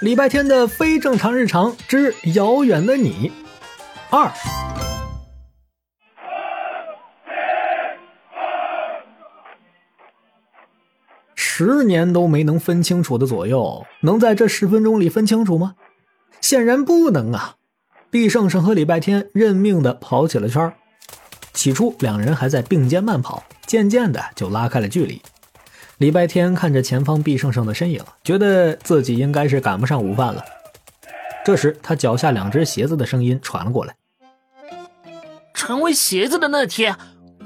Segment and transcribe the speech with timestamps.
[0.00, 3.32] 礼拜天的非正常日常之遥远的你
[4.10, 4.30] 二。
[11.34, 15.74] 十年都没能分清楚的左右，能在这十分钟里分清楚吗？
[16.40, 17.56] 显然不能啊！
[18.08, 20.72] 毕胜胜和礼拜天认命的跑起了圈
[21.52, 25.20] 起初两人还在并肩慢跑，渐渐的就拉开了距离。
[25.98, 30.44] 礼拜天看着前方毕胜胜的身影，觉得自己应该是赶不上午饭了。
[31.44, 33.96] 这时，他脚下两只鞋子的声音传了过来
[35.52, 36.96] ：“成为鞋子的那天，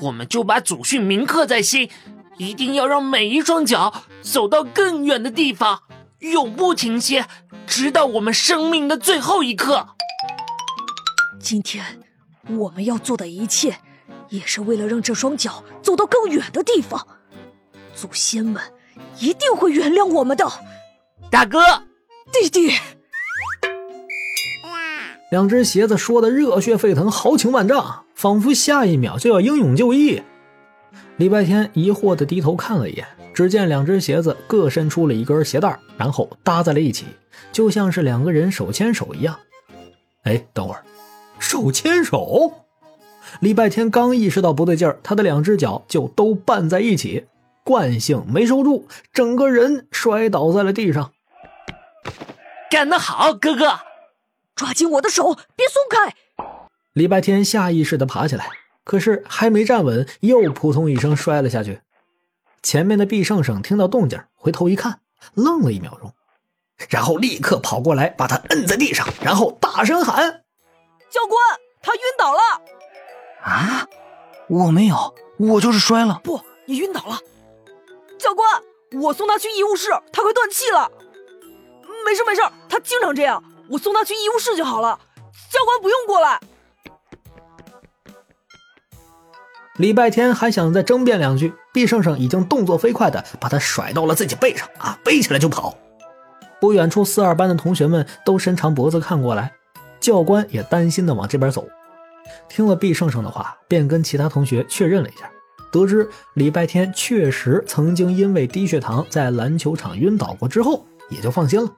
[0.00, 1.90] 我们就把祖训铭刻在心。”
[2.38, 5.80] 一定要让每一双脚走到更远的地方，
[6.18, 7.26] 永不停歇，
[7.66, 9.88] 直到我们生命的最后一刻。
[11.40, 12.02] 今天
[12.46, 13.78] 我们要做的一切，
[14.28, 17.08] 也是为了让这双脚走到更远的地方。
[17.96, 18.62] 祖先们
[19.18, 20.46] 一定会原谅我们的，
[21.30, 21.58] 大哥，
[22.30, 22.70] 弟弟。
[25.30, 30.22] 两只鞋子说的热血沸腾，豪情万丈，仿佛下一秒就要英勇就义。
[31.16, 37.06] 礼拜天疑惑的低头看了一眼，只见两只鞋子各伸出了一根鞋带，然后搭在了一起，
[37.50, 39.36] 就像是两个人手牵手一样。
[40.22, 40.84] 哎，等会儿，
[41.38, 42.52] 手牵手？
[43.40, 47.26] 礼拜天刚意识到不对劲儿，他的两只脚就都绊在一起，
[47.66, 51.12] 惯性没收住，整个人摔倒在了地上。
[52.70, 53.80] 干得好，哥哥！
[54.54, 56.14] 抓紧我的手，别松开！
[56.92, 58.48] 礼拜天下意识地爬起来。
[58.84, 61.80] 可是还没站稳，又扑通一声摔了下去。
[62.62, 65.00] 前面的毕胜胜听到动静，回头一看，
[65.34, 66.14] 愣了一秒钟，
[66.88, 70.44] 然后立刻跑过来，把他摁在地上，然后大声喊
[71.10, 71.36] ：“教官，
[71.82, 72.38] 他晕倒了！”
[73.42, 73.88] 啊，
[74.48, 76.20] 我没有，我就是摔了。
[76.22, 77.18] 不，你晕倒了。
[78.18, 78.62] 教官，
[79.00, 80.90] 我送他去医务室，他快断气了。
[82.04, 84.98] 没事没事，他经常这样，我送他去医务室就好了。
[85.50, 86.40] 教官不用过来。
[89.76, 95.76] 礼拜天还想再争辩两句，毕胜胜已经动作飞快的把他甩到了自己背上啊，背起来就跑。
[96.58, 99.52] 不远处四二班的同学们都伸长脖子看过来，
[100.00, 101.66] 教官也担心的往这边走。
[102.48, 105.30] 听了毕胜胜的话，便跟其他同学确认了一下，
[105.76, 111.70] 得知礼拜天确实曾经因为低血糖在篮球场晕倒过，之后也就放心了。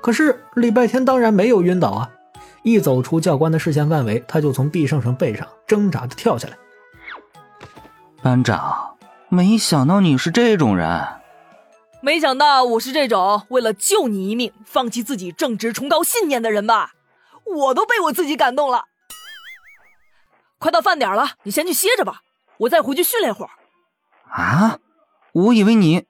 [0.00, 2.10] 可是礼拜天当然没有晕倒啊，
[2.62, 6.56] 一走出教官的视线范围，他就从毕胜胜背上挣扎的跳下来。
[8.22, 8.96] 班长，
[9.28, 11.06] 没想到你是这种人。
[12.00, 16.92] 没想到我是这种为了救你一命，放弃自己正直崇高信念的人吧？
[17.44, 18.84] 我都被我自己感动了。
[20.58, 22.20] 快到饭点了，你先去歇着吧，
[22.58, 23.50] 我再回去训练会儿。
[24.30, 24.78] 啊？
[25.32, 26.06] 我以为你，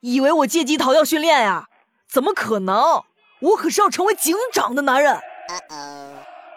[0.00, 1.68] 以为我借机逃掉训练呀？
[2.08, 3.04] 怎么可能？
[3.40, 5.20] 我可是要成为警长的男人。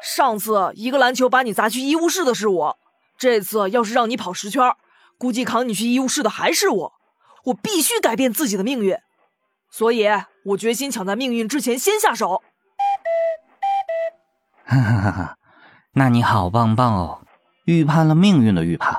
[0.02, 2.78] 上次一个篮球把你砸去医务室的是我。
[3.18, 4.74] 这次要是让你跑十圈，
[5.18, 6.94] 估计扛你去医务室的还是我。
[7.46, 8.98] 我必须改变自己的命运，
[9.70, 10.08] 所以
[10.46, 12.42] 我决心抢在命运之前先下手。
[14.64, 15.38] 哈哈哈哈！
[15.94, 17.22] 那你好棒棒哦，
[17.66, 18.99] 预判了命运的预判。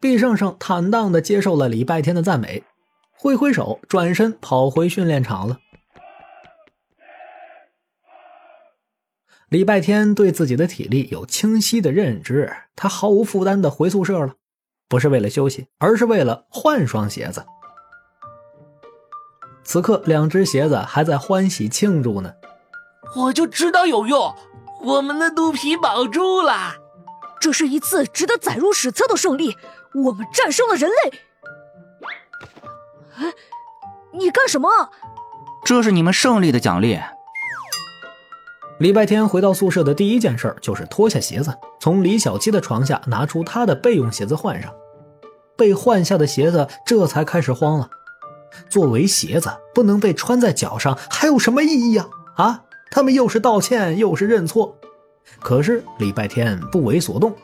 [0.00, 2.62] 毕胜胜坦荡的接受了礼拜天的赞美，
[3.12, 5.58] 挥挥手，转身跑回训练场了。
[9.48, 14.34] 礼拜天对自己的体力有清晰的认知，他毫无负担的回宿舍了，
[14.88, 17.44] 不是为了休息，而是为了换双鞋子。
[19.62, 22.34] 此刻，两只鞋子还在欢喜庆祝呢。
[23.14, 24.34] 我就知道有用，
[24.82, 26.74] 我们的肚皮保住了。
[27.40, 29.56] 这是一次值得载入史册的胜利，
[30.04, 31.18] 我们战胜了人类。
[33.16, 33.32] 哎，
[34.12, 34.68] 你干什么？
[35.64, 37.00] 这是你们胜利的奖励。
[38.78, 44.72] 礼拜天回到宿舍的第一件事就是脱下鞋子，从李小七的床下拿出他的备用鞋子换上。
[45.56, 47.88] 被换下的鞋子这才开始慌了。
[48.68, 52.06] 作为鞋子，不能被穿在脚上，还有什么意义呀？
[52.36, 54.78] 啊，他们又是道歉又是认错。
[55.40, 57.34] 可是礼拜天不为所动，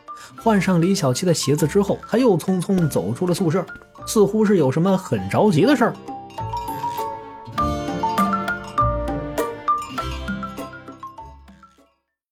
[0.42, 3.64] 换上李小七的鞋子之后，他又匆匆走出了宿舍，
[4.06, 5.94] 似乎是有什么很着急的事儿。